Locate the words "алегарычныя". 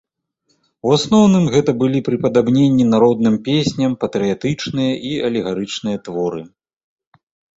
5.29-5.97